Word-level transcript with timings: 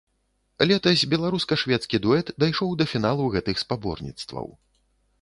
Летась 0.69 1.03
беларуска-шведскі 1.11 2.01
дуэт 2.07 2.33
дайшоў 2.47 2.75
да 2.83 2.91
фіналу 2.97 3.31
гэтых 3.39 3.55
спаборніцтваў. 3.67 4.47